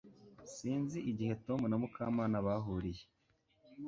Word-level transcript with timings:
Sinzi 0.53 0.97
igihe 1.11 1.33
Tom 1.45 1.59
na 1.67 1.77
Mukamana 1.81 2.37
bahuriye 2.45 3.03